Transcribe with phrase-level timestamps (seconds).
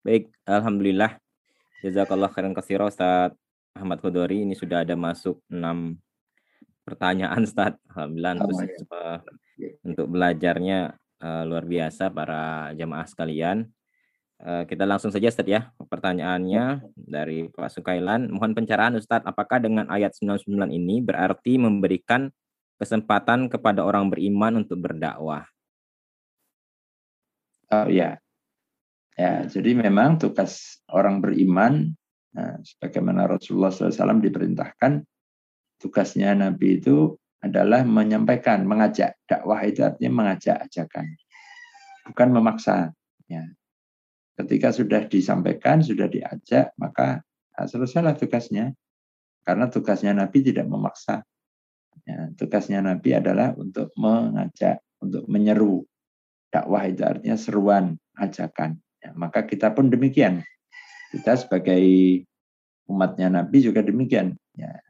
[0.00, 1.20] Baik, alhamdulillah.
[1.84, 3.36] Jazakallah khairan katsira Ustaz
[3.76, 4.48] Ahmad Khodori.
[4.48, 6.00] Ini sudah ada masuk 6
[6.88, 7.76] pertanyaan Ustaz.
[7.92, 9.20] Alhamdulillah Oh, ya.
[9.60, 9.70] Ya.
[9.84, 13.68] untuk belajarnya, eee, luar biasa para jamaah sekalian.
[14.40, 18.32] Eee, kita langsung saja Ustaz ya, pertanyaannya dari Pak Sukailan.
[18.32, 22.32] Mohon pencerahan Ustaz, apakah dengan ayat 99 ini berarti memberikan
[22.80, 25.44] kesempatan kepada orang beriman untuk berdakwah?
[27.68, 28.16] Oh, ya.
[29.20, 31.92] Ya, jadi memang tugas orang beriman,
[32.32, 35.04] nah, sebagaimana Rasulullah SAW diperintahkan,
[35.76, 39.20] tugasnya Nabi itu adalah menyampaikan, mengajak.
[39.28, 41.04] Dakwah itu artinya mengajak ajakan,
[42.08, 42.76] bukan memaksa.
[43.28, 43.44] Ya.
[44.40, 47.20] Ketika sudah disampaikan, sudah diajak, maka
[47.52, 48.72] nah, selesailah tugasnya.
[49.44, 51.20] Karena tugasnya Nabi tidak memaksa.
[52.08, 55.84] Ya, tugasnya Nabi adalah untuk mengajak, untuk menyeru.
[56.48, 58.80] Dakwah itu artinya seruan, ajakan.
[59.20, 60.40] Maka kita pun demikian.
[61.12, 61.84] Kita sebagai
[62.88, 64.32] umatnya Nabi juga demikian.
[64.56, 64.80] Ya.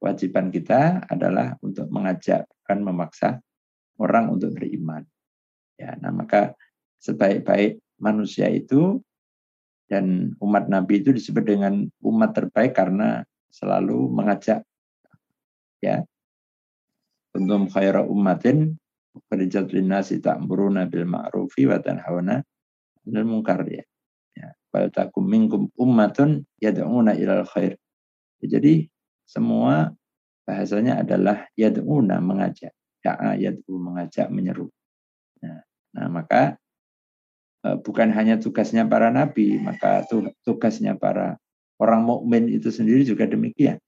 [0.00, 3.44] Kewajiban kita adalah untuk mengajak, bukan memaksa
[4.00, 5.04] orang untuk beriman.
[5.76, 6.56] Ya, nah maka
[7.04, 9.04] sebaik-baik manusia itu
[9.90, 14.64] dan umat Nabi itu disebut dengan umat terbaik karena selalu mengajak
[15.84, 16.02] ya
[17.30, 18.74] kuntum khaira ummatin
[19.14, 22.42] ukhrijat linnasi ta'muruna bil ma'rufi wa tanhauna
[23.06, 23.84] 'anil munkar ya.
[24.34, 27.78] Ya, wal takum minkum ummatun yad'una ilal khair.
[28.42, 28.90] Ya, Jadi
[29.24, 29.94] semua
[30.44, 34.68] bahasanya adalah yad'una mengajak, da'a yad'u mengajak menyeru.
[35.40, 35.62] Nah,
[35.94, 36.58] nah maka
[37.64, 41.38] eh, bukan hanya tugasnya para nabi, maka tu- tugasnya para
[41.80, 43.80] orang mukmin itu sendiri juga demikian.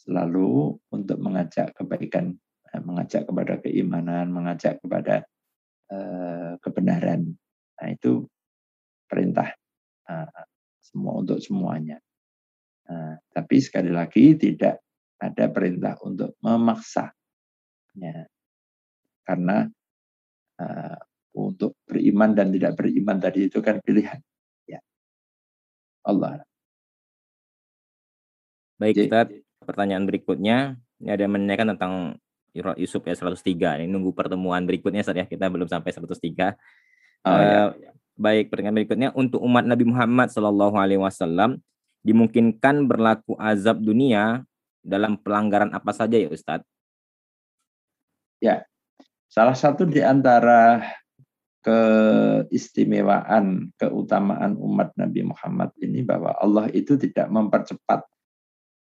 [0.00, 2.36] Selalu untuk mengajak kebaikan,
[2.72, 5.26] eh, mengajak kepada keimanan, mengajak kepada
[5.92, 7.36] eh, kebenaran.
[7.76, 8.24] Nah, itu
[9.04, 9.52] perintah
[10.08, 10.42] eh,
[10.80, 11.98] semua untuk semuanya.
[12.84, 14.84] Nah, tapi sekali lagi tidak
[15.16, 17.08] ada perintah untuk memaksa.
[17.96, 18.28] Ya.
[19.24, 19.64] Karena
[20.60, 20.98] eh,
[21.34, 24.20] untuk beriman dan tidak beriman tadi itu kan pilihan.
[24.68, 24.80] Ya.
[26.04, 26.44] Allah.
[28.76, 29.30] Baik Ustaz,
[29.62, 31.94] pertanyaan berikutnya ini ada yang menanyakan tentang
[32.54, 33.82] Yu- Yusuf ya 103.
[33.82, 35.26] Ini nunggu pertemuan berikutnya Ustaz ya.
[35.26, 36.54] Kita belum sampai 103.
[37.26, 37.74] Oh, ya.
[38.14, 41.58] Baik, pertanyaan berikutnya untuk umat Nabi Muhammad Shallallahu alaihi wasallam
[42.06, 44.46] dimungkinkan berlaku azab dunia
[44.84, 46.62] dalam pelanggaran apa saja ya Ustaz?
[49.34, 50.78] Salah satu di antara
[51.66, 58.06] keistimewaan, keutamaan umat Nabi Muhammad ini bahwa Allah itu tidak mempercepat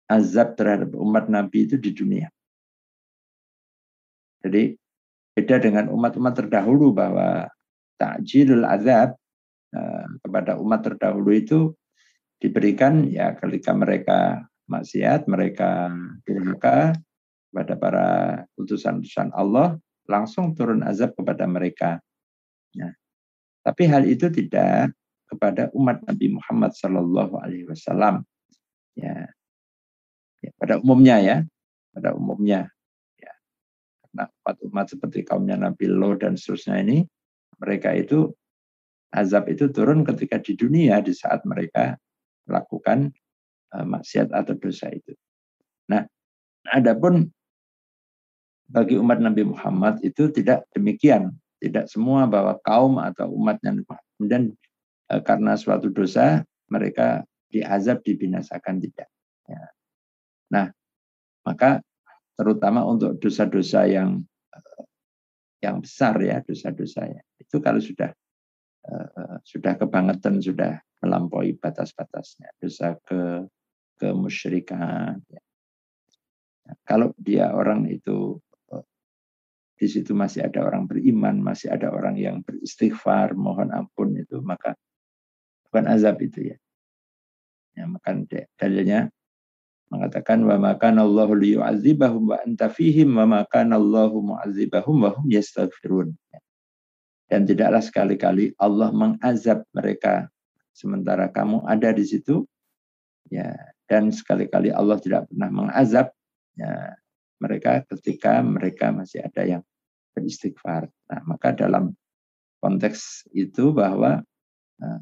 [0.07, 2.31] azab terhadap umat Nabi itu di dunia.
[4.39, 4.79] Jadi
[5.35, 7.51] beda dengan umat-umat terdahulu bahwa
[7.99, 9.19] takjilul azab
[9.75, 11.59] eh, kepada umat terdahulu itu
[12.39, 15.91] diberikan ya ketika mereka maksiat, mereka
[16.23, 16.95] durhaka
[17.49, 18.07] kepada para
[18.55, 21.99] utusan-utusan Allah, langsung turun azab kepada mereka.
[22.71, 22.93] Ya.
[23.65, 24.93] Tapi hal itu tidak
[25.25, 28.23] kepada umat Nabi Muhammad Sallallahu Alaihi Wasallam.
[28.93, 29.27] Ya.
[30.39, 31.37] ya, pada umumnya ya,
[31.91, 32.69] pada umumnya.
[33.17, 33.33] Ya.
[34.05, 37.03] Karena umat-umat seperti kaumnya Nabi Lo dan seterusnya ini,
[37.59, 38.31] mereka itu
[39.13, 41.97] azab itu turun ketika di dunia di saat mereka
[42.45, 43.13] melakukan
[43.75, 45.13] eh, maksiat atau dosa itu.
[45.89, 46.05] Nah,
[46.69, 47.29] adapun
[48.69, 51.33] bagi umat Nabi Muhammad itu tidak demikian.
[51.59, 53.75] Tidak semua bahwa kaum atau umatnya
[54.15, 54.53] kemudian
[55.11, 59.09] eh, karena suatu dosa mereka diazab dibinasakan tidak.
[59.49, 59.61] Ya.
[60.53, 60.65] Nah,
[61.41, 61.81] maka
[62.37, 64.21] terutama untuk dosa-dosa yang
[64.53, 64.85] eh,
[65.59, 67.23] yang besar ya dosa-dosanya.
[67.35, 68.11] Itu kalau sudah
[68.87, 72.51] eh, sudah kebangetan sudah melampaui batas-batasnya.
[72.59, 73.47] Dosa ke
[73.99, 75.41] kemusyrikan ya.
[76.67, 78.39] Nah, kalau dia orang itu
[78.71, 78.85] eh,
[79.75, 84.75] di situ masih ada orang beriman masih ada orang yang beristighfar mohon ampun itu maka
[85.67, 86.57] bukan azab itu ya.
[87.75, 88.15] Ya maka
[88.55, 89.11] dalilnya
[89.89, 96.13] mengatakan wa makan Allahu liyu'adzibahum wa anta fihim wa makan Allahu mu'adzibahum wa hum yastaghfirun.
[97.29, 100.29] Dan tidaklah sekali-kali Allah mengazab mereka
[100.73, 102.45] sementara kamu ada di situ.
[103.29, 103.53] Ya,
[103.85, 106.09] dan sekali-kali Allah tidak pernah mengazab
[106.57, 106.97] ya,
[107.37, 109.61] mereka ketika mereka masih ada yang
[110.17, 110.89] beristighfar.
[111.09, 111.93] Nah, maka dalam
[112.57, 114.25] konteks itu bahwa
[114.81, 114.99] nah,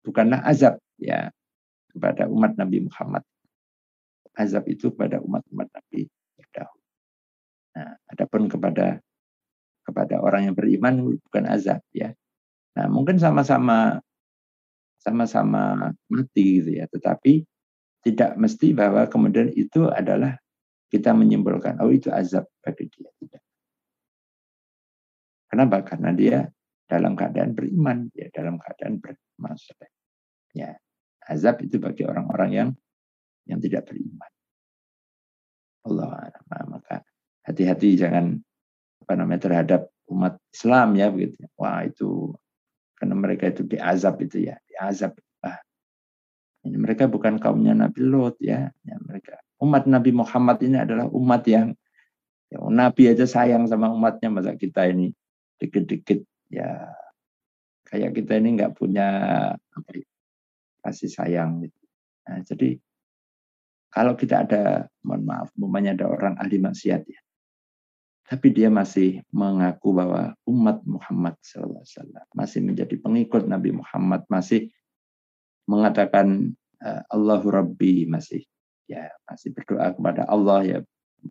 [0.00, 1.28] bukanlah azab ya
[1.92, 3.22] kepada umat Nabi Muhammad
[4.38, 6.06] azab itu kepada umat-umat Nabi
[6.38, 6.86] terdahulu.
[7.74, 9.02] Nah, adapun kepada
[9.82, 12.14] kepada orang yang beriman bukan azab ya.
[12.78, 13.98] Nah, mungkin sama-sama
[15.02, 16.86] sama-sama mati gitu ya.
[16.86, 17.42] Tetapi
[18.06, 20.38] tidak mesti bahwa kemudian itu adalah
[20.88, 23.42] kita menyimpulkan oh itu azab bagi dia tidak.
[25.48, 25.80] Kenapa?
[25.82, 26.44] Karena dia
[26.88, 29.88] dalam keadaan beriman, ya dalam keadaan bermasalah.
[30.52, 30.76] Ya,
[31.24, 32.68] azab itu bagi orang-orang yang
[33.48, 34.30] yang tidak beriman.
[35.88, 36.28] Allah
[36.68, 37.00] maka
[37.48, 38.36] hati-hati jangan
[39.02, 41.48] apa namanya terhadap umat Islam ya begitu.
[41.56, 42.36] Wah itu
[43.00, 45.16] karena mereka itu diazab itu ya, diazab.
[45.40, 45.58] Ah,
[46.68, 51.42] ini mereka bukan kaumnya Nabi Lot ya, ya mereka umat Nabi Muhammad ini adalah umat
[51.48, 51.74] yang
[52.50, 55.14] ya, Nabi aja sayang sama umatnya masa kita ini
[55.58, 56.22] dikit-dikit
[56.52, 56.94] ya
[57.88, 59.08] kayak kita ini nggak punya
[59.56, 60.04] ya,
[60.84, 61.80] kasih sayang gitu.
[62.28, 62.76] Nah, jadi
[63.98, 67.20] kalau kita ada mohon maaf umpamanya ada orang ahli maksiat ya.
[68.30, 71.82] Tapi dia masih mengaku bahwa umat Muhammad SAW
[72.30, 74.70] masih menjadi pengikut Nabi Muhammad masih
[75.66, 78.46] mengatakan eh, Allahu Rabbi masih
[78.86, 80.78] ya masih berdoa kepada Allah ya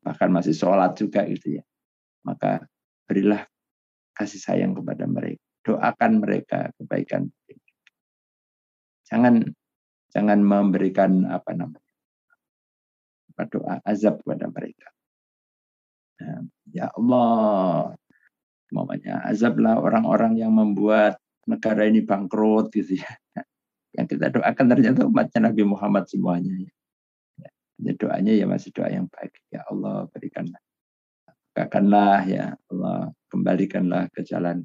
[0.03, 1.63] bahkan masih sholat juga gitu ya.
[2.27, 2.67] Maka
[3.07, 3.47] berilah
[4.11, 7.31] kasih sayang kepada mereka doakan mereka kebaikan.
[9.07, 9.55] Jangan
[10.11, 11.86] jangan memberikan apa namanya
[13.45, 14.89] doa azab kepada mereka.
[16.17, 16.41] Nah,
[16.73, 17.93] ya Allah
[18.73, 23.11] mamanya azablah orang-orang yang membuat negara ini bangkrut gitu ya.
[23.97, 26.73] Yang kita doakan ternyata umatnya Nabi Muhammad semuanya ya.
[27.81, 29.33] ya doanya ya masih doa yang baik.
[29.49, 30.61] Ya Allah berikanlah
[31.57, 34.61] bukakanlah ya Allah kembalikanlah ke jalan.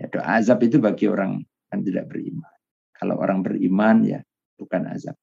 [0.00, 2.56] Ya doa azab itu bagi orang yang tidak beriman.
[2.96, 4.24] Kalau orang beriman ya
[4.56, 5.20] bukan azab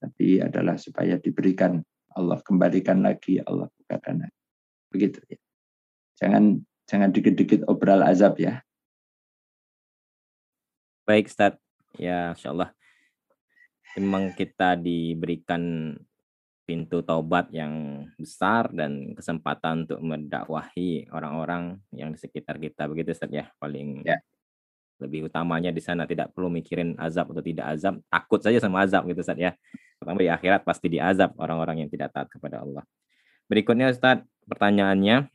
[0.00, 1.80] tapi adalah supaya diberikan
[2.16, 4.40] Allah kembalikan lagi Allah bukakan lagi.
[4.88, 5.38] Begitu ya.
[6.16, 8.64] Jangan jangan dikit-dikit obral azab ya.
[11.04, 11.60] Baik Ustaz.
[11.96, 12.72] Ya Insya Allah
[13.96, 15.96] memang kita diberikan
[16.68, 22.88] pintu taubat yang besar dan kesempatan untuk mendakwahi orang-orang yang di sekitar kita.
[22.88, 23.48] Begitu Ustaz ya.
[23.60, 24.20] Paling ya.
[24.96, 28.00] lebih utamanya di sana tidak perlu mikirin azab atau tidak azab.
[28.08, 29.52] Takut saja sama azab gitu Ustaz ya
[29.96, 32.84] pertama di akhirat pasti diazab orang-orang yang tidak taat kepada Allah
[33.48, 35.28] berikutnya Ustaz pertanyaannya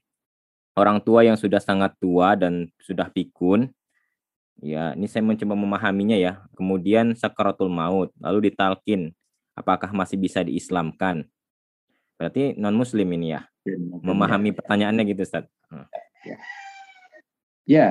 [0.78, 3.70] orang tua yang sudah sangat tua dan sudah pikun
[4.62, 9.12] ya ini saya mencoba memahaminya ya kemudian sakaratul maut lalu ditalkin
[9.56, 11.28] apakah masih bisa diislamkan?
[12.16, 13.46] Berarti non muslim ini ya.
[14.02, 15.46] Memahami pertanyaannya gitu Ustaz.
[16.22, 16.38] Ya.
[17.66, 17.88] ya,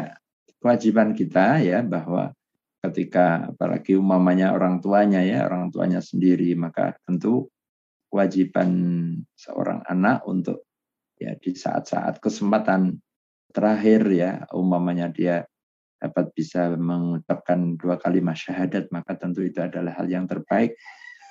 [0.62, 2.34] kewajiban kita ya bahwa
[2.80, 7.48] ketika apalagi umamanya orang tuanya ya, orang tuanya sendiri, maka tentu
[8.08, 8.70] kewajiban
[9.36, 10.66] seorang anak untuk
[11.20, 12.98] ya di saat-saat kesempatan
[13.52, 15.44] terakhir ya, umamanya dia
[16.00, 20.74] dapat bisa mengucapkan dua kalimat syahadat, maka tentu itu adalah hal yang terbaik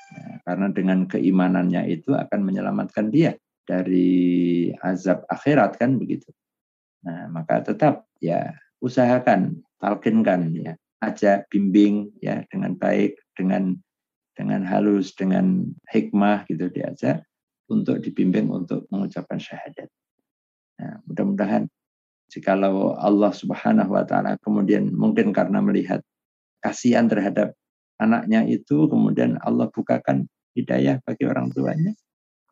[0.10, 6.34] Nah, karena dengan keimanannya itu akan menyelamatkan dia dari azab akhirat kan begitu.
[7.06, 13.76] Nah, maka tetap ya usahakan, talkinkan ya, ajak bimbing ya dengan baik, dengan
[14.36, 17.24] dengan halus, dengan hikmah gitu diajak
[17.68, 19.92] untuk dibimbing untuk mengucapkan syahadat.
[20.80, 21.68] Nah, mudah-mudahan
[22.32, 26.00] jikalau Allah Subhanahu wa taala kemudian mungkin karena melihat
[26.64, 27.52] kasihan terhadap
[28.00, 31.92] anaknya itu kemudian Allah bukakan hidayah bagi orang tuanya,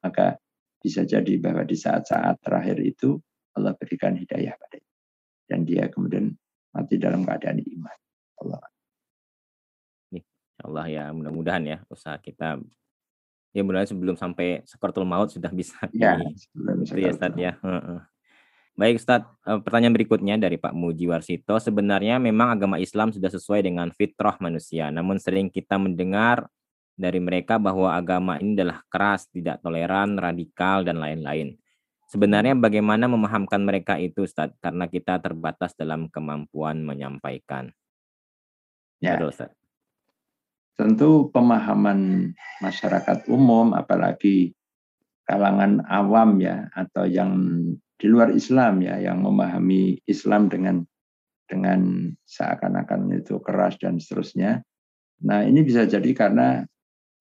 [0.04, 0.36] maka
[0.84, 3.18] bisa jadi bahwa di saat-saat terakhir itu
[3.58, 4.78] Allah berikan hidayah pada
[5.48, 6.36] dan dia kemudian
[6.76, 7.98] mati dalam keadaan iman.
[8.42, 8.62] Allah.
[10.58, 12.58] Allah ya mudah-mudahan ya usaha kita
[13.54, 16.82] ya mudah-mudahan sebelum sampai sekertul maut sudah bisa ya, di, sebelum
[17.38, 17.54] ya, ya.
[18.78, 21.58] Baik Ustaz, eh, pertanyaan berikutnya dari Pak Muji Warsito.
[21.58, 26.46] Sebenarnya memang agama Islam sudah sesuai dengan fitrah manusia, namun sering kita mendengar
[26.94, 31.58] dari mereka bahwa agama ini adalah keras, tidak toleran, radikal, dan lain-lain.
[32.06, 34.54] Sebenarnya bagaimana memahamkan mereka itu Ustaz?
[34.62, 37.74] Karena kita terbatas dalam kemampuan menyampaikan.
[39.02, 39.18] Ya.
[39.18, 39.52] Betul, Ustaz.
[40.78, 44.54] Tentu pemahaman masyarakat umum, apalagi
[45.26, 47.34] kalangan awam ya, atau yang
[47.98, 50.86] di luar Islam ya yang memahami Islam dengan
[51.50, 54.62] dengan seakan-akan itu keras dan seterusnya.
[55.26, 56.62] Nah ini bisa jadi karena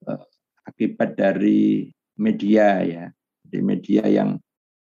[0.04, 0.23] uh,
[0.68, 1.88] akibat dari
[2.21, 3.04] media ya,
[3.40, 4.37] di media yang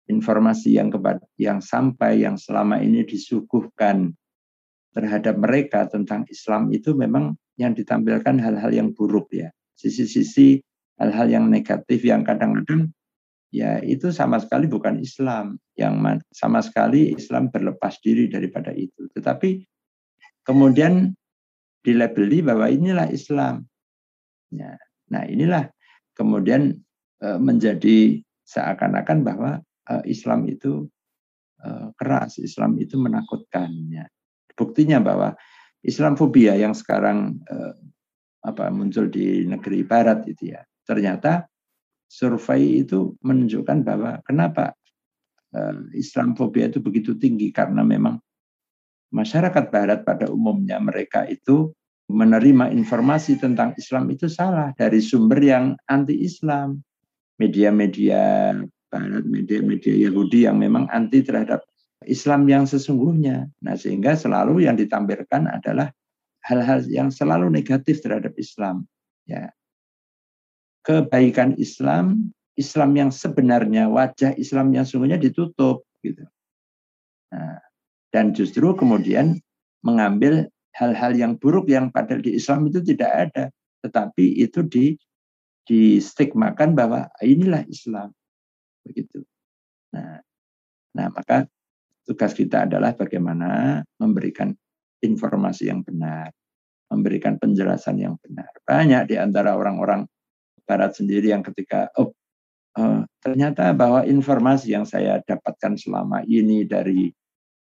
[0.05, 4.13] informasi yang kebat yang sampai yang selama ini disuguhkan
[4.95, 10.59] terhadap mereka tentang Islam itu memang yang ditampilkan hal-hal yang buruk ya, sisi-sisi
[10.99, 12.91] hal-hal yang negatif yang kadang-kadang
[13.49, 15.97] ya itu sama sekali bukan Islam yang
[16.29, 19.65] sama sekali Islam berlepas diri daripada itu tetapi
[20.45, 21.17] kemudian
[21.83, 23.63] dilabeli bahwa inilah Islam.
[24.51, 24.75] Ya.
[25.09, 25.71] Nah inilah
[26.13, 26.75] kemudian
[27.23, 29.51] uh, menjadi seakan-akan bahwa
[29.89, 30.89] uh, Islam itu
[31.63, 33.71] uh, keras, Islam itu menakutkan.
[34.59, 34.65] Ya.
[34.67, 35.29] Buktinya bahwa
[35.79, 37.75] Islamfobia yang sekarang uh,
[38.43, 41.47] apa muncul di negeri Barat itu ya, ternyata
[42.11, 44.75] survei itu menunjukkan bahwa kenapa
[45.55, 48.19] uh, Islamfobia itu begitu tinggi karena memang
[49.15, 51.71] masyarakat Barat pada umumnya mereka itu
[52.09, 56.83] menerima informasi tentang Islam itu salah dari sumber yang anti-Islam.
[57.39, 58.51] Media-media
[58.91, 61.63] Barat, media-media Yahudi yang memang anti terhadap
[62.07, 63.51] Islam yang sesungguhnya.
[63.59, 65.91] Nah, sehingga selalu yang ditampilkan adalah
[66.47, 68.87] hal-hal yang selalu negatif terhadap Islam.
[69.27, 69.51] Ya.
[70.87, 76.23] Kebaikan Islam, Islam yang sebenarnya, wajah Islam yang sungguhnya ditutup gitu.
[77.35, 77.59] Nah,
[78.15, 79.37] dan justru kemudian
[79.83, 83.43] mengambil hal-hal yang buruk yang padahal di Islam itu tidak ada,
[83.83, 84.95] tetapi itu di
[85.69, 88.09] distigmakan bahwa inilah Islam
[88.81, 89.21] begitu.
[89.93, 90.17] Nah,
[90.97, 91.45] nah maka
[92.09, 94.49] tugas kita adalah bagaimana memberikan
[95.05, 96.33] informasi yang benar,
[96.89, 98.49] memberikan penjelasan yang benar.
[98.65, 100.09] Banyak di antara orang-orang
[100.65, 102.13] Barat sendiri yang ketika oh,
[102.77, 107.09] oh ternyata bahwa informasi yang saya dapatkan selama ini dari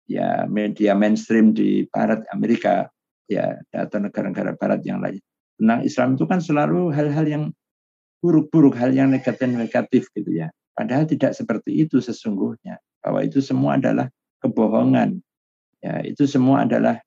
[0.09, 2.89] ya media mainstream di Barat Amerika
[3.29, 5.21] ya atau negara-negara Barat yang lain
[5.57, 7.45] tentang Islam itu kan selalu hal-hal yang
[8.21, 10.49] buruk-buruk, hal yang negatif-negatif gitu ya.
[10.77, 12.77] Padahal tidak seperti itu sesungguhnya.
[13.01, 15.21] Bahwa itu semua adalah kebohongan.
[15.81, 16.99] Ya, itu semua adalah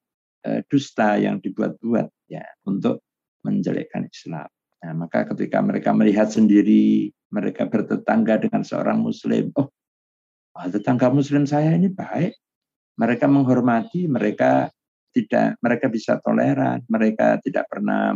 [0.45, 3.03] e, dusta yang dibuat-buat ya untuk
[3.43, 4.47] menjelekkan Islam.
[4.79, 9.67] Nah, maka ketika mereka melihat sendiri, mereka bertetangga dengan seorang muslim, oh,
[10.55, 12.33] oh tetangga muslim saya ini baik,
[12.95, 14.71] mereka menghormati, mereka
[15.11, 18.15] tidak mereka bisa toleran, mereka tidak pernah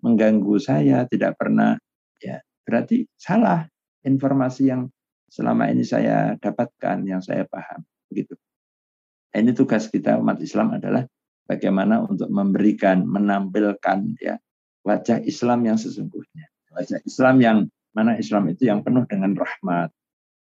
[0.00, 1.76] mengganggu saya, tidak pernah
[2.22, 3.66] ya berarti salah
[4.06, 4.88] informasi yang
[5.28, 8.34] selama ini saya dapatkan, yang saya paham begitu.
[9.30, 11.06] Ini tugas kita umat Islam adalah
[11.46, 14.34] bagaimana untuk memberikan, menampilkan ya
[14.82, 16.50] wajah Islam yang sesungguhnya.
[16.74, 17.58] Wajah Islam yang
[17.94, 19.90] mana Islam itu yang penuh dengan rahmat,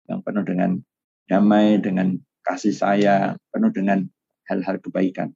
[0.08, 0.80] yang penuh dengan
[1.28, 4.08] damai, dengan kasih sayang, penuh dengan
[4.48, 5.32] hal-hal kebaikan.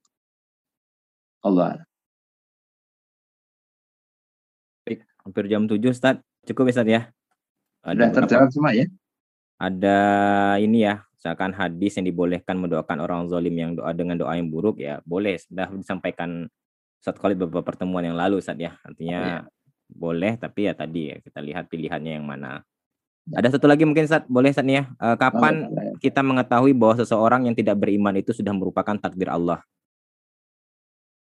[1.44, 1.84] Allah.
[4.88, 6.16] Baik, hampir jam 7 Ustaz.
[6.48, 7.12] Cukup Ustaz ya?
[7.82, 8.86] Ada Sudah terjawab semua ya?
[9.58, 9.98] Ada
[10.58, 14.82] ini ya, misalkan hadis yang dibolehkan mendoakan orang zalim yang doa dengan doa yang buruk
[14.82, 15.38] ya, boleh.
[15.38, 16.50] Sudah disampaikan
[16.98, 18.74] Ustaz Khalid beberapa pertemuan yang lalu Ustaz ya.
[18.82, 19.40] Artinya oh, ya.
[19.86, 22.66] boleh tapi ya tadi ya kita lihat pilihannya yang mana.
[23.38, 24.90] Ada satu lagi mungkin saat boleh saat ya.
[24.98, 29.62] Uh, kapan oh, kita mengetahui bahwa seseorang yang tidak beriman itu sudah merupakan takdir Allah?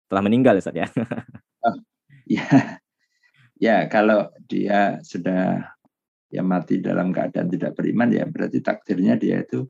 [0.09, 0.89] Telah meninggal saat ya.
[1.69, 1.77] oh,
[2.25, 2.81] ya.
[3.61, 5.77] Ya, kalau dia sudah
[6.33, 9.69] ya mati dalam keadaan tidak beriman ya berarti takdirnya dia itu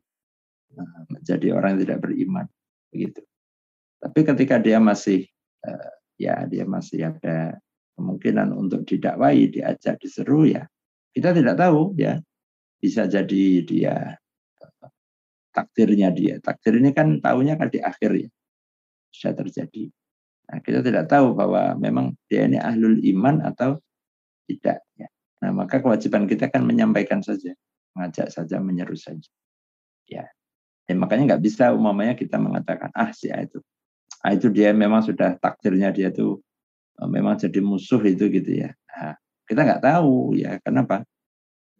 [1.09, 2.45] menjadi orang yang tidak beriman
[2.89, 3.21] begitu.
[4.01, 5.25] Tapi ketika dia masih
[5.63, 7.57] uh, ya dia masih ada
[7.93, 10.65] kemungkinan untuk didakwai, diajak, diseru ya
[11.13, 12.17] kita tidak tahu ya.
[12.81, 14.17] Bisa jadi dia
[15.53, 16.41] takdirnya dia.
[16.41, 18.29] Takdir ini kan tahunya kan di akhir ya.
[19.13, 19.87] Bisa terjadi.
[20.49, 23.79] Nah, kita tidak tahu bahwa memang dia ini ahlul iman atau
[24.49, 24.83] tidak.
[24.99, 25.07] Ya.
[25.39, 27.55] Nah, maka kewajiban kita kan menyampaikan saja,
[27.95, 29.31] mengajak saja, menyeru saja.
[30.03, 30.27] Ya,
[30.87, 33.63] ya makanya nggak bisa umumnya kita mengatakan ah si A itu,
[34.23, 36.39] ah itu dia memang sudah takdirnya dia itu
[36.99, 38.75] eh, memang jadi musuh itu gitu ya.
[38.93, 39.15] Nah,
[39.47, 41.03] kita nggak tahu ya kenapa.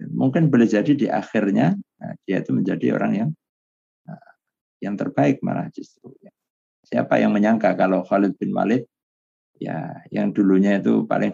[0.03, 3.29] Mungkin boleh jadi di akhirnya nah, dia itu menjadi orang yang
[4.07, 4.23] nah,
[4.83, 6.11] yang terbaik malah justru.
[6.19, 6.31] Ya.
[6.83, 8.83] Siapa yang menyangka kalau Khalid bin Walid
[9.61, 11.31] ya yang dulunya itu paling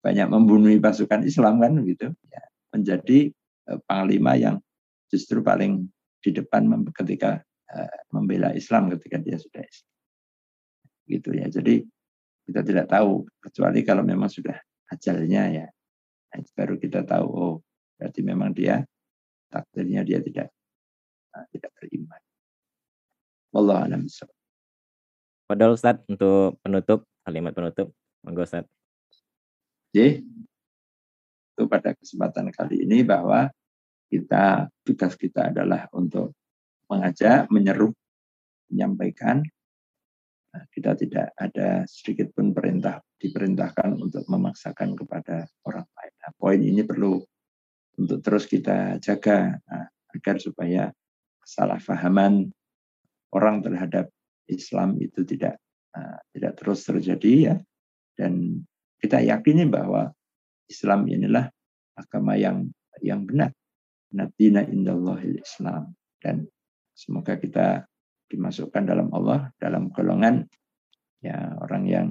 [0.00, 3.30] banyak membunuh pasukan Islam kan gitu ya menjadi
[3.84, 4.56] panglima yang
[5.12, 5.86] justru paling
[6.20, 7.40] di depan ketika
[7.72, 9.92] uh, membela Islam ketika dia sudah Islam.
[11.08, 11.46] Gitu ya.
[11.48, 11.82] Jadi
[12.50, 14.58] kita tidak tahu kecuali kalau memang sudah
[14.90, 15.66] ajalnya ya
[16.34, 17.54] nah, baru kita tahu oh
[17.94, 18.82] berarti memang dia
[19.46, 20.50] takdirnya dia tidak
[21.30, 22.20] nah, tidak beriman.
[23.50, 24.02] Allah alam
[25.46, 27.90] Padahal Ustaz untuk penutup kalimat penutup
[28.22, 28.66] monggo Ustaz.
[29.90, 33.50] Jadi itu pada kesempatan kali ini bahwa
[34.10, 36.34] kita tugas kita adalah untuk
[36.90, 37.94] mengajak, menyeru,
[38.66, 39.46] menyampaikan
[40.50, 46.14] Nah, kita tidak ada sedikit pun perintah diperintahkan untuk memaksakan kepada orang lain.
[46.18, 47.22] Nah, poin ini perlu
[48.02, 50.90] untuk terus kita jaga nah, agar supaya
[51.46, 52.50] kesalahpahaman
[53.30, 54.10] orang terhadap
[54.50, 55.62] Islam itu tidak
[55.94, 57.56] uh, tidak terus terjadi ya
[58.18, 58.66] dan
[58.98, 60.10] kita yakini bahwa
[60.66, 61.46] Islam inilah
[61.94, 62.66] agama yang
[62.98, 63.54] yang benar.
[64.10, 66.46] Natina indallahil Islam dan
[66.94, 67.86] semoga kita
[68.30, 70.46] dimasukkan dalam Allah dalam golongan
[71.22, 72.06] ya orang yang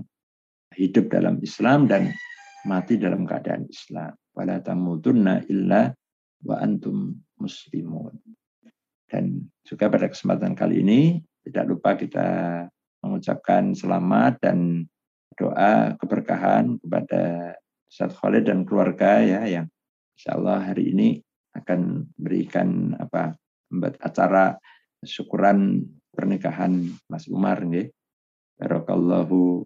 [0.76, 2.14] hidup dalam Islam dan
[2.68, 4.14] mati dalam keadaan Islam.
[4.36, 5.92] Wala tamutunna illa
[6.46, 8.16] wa antum muslimun.
[9.10, 11.02] Dan juga pada kesempatan kali ini
[11.42, 12.28] tidak lupa kita
[13.02, 14.86] mengucapkan selamat dan
[15.34, 17.56] doa keberkahan kepada
[17.90, 19.66] Ustaz Khalid dan keluarga ya yang
[20.14, 21.24] insya Allah hari ini
[21.60, 23.36] akan berikan apa
[23.70, 24.58] membuat acara
[25.04, 25.86] syukuran
[26.16, 27.92] pernikahan Mas Umar nggih.
[28.60, 29.64] Barakallahu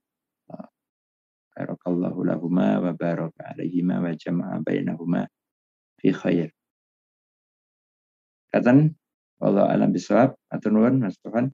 [1.53, 5.29] barakallahu lahuma wa baraka alaihima wa jama'a bainahuma
[6.01, 6.49] fi khair.
[8.49, 8.93] Katan
[9.41, 11.53] wallahu alam bisawab atur nuwun Mas Tohan.